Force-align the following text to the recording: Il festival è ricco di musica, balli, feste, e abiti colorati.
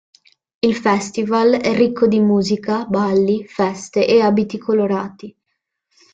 Il 0.63 0.75
festival 0.77 1.51
è 1.61 1.75
ricco 1.75 2.07
di 2.07 2.19
musica, 2.19 2.85
balli, 2.85 3.45
feste, 3.45 4.07
e 4.07 4.19
abiti 4.19 4.57
colorati. 4.57 5.37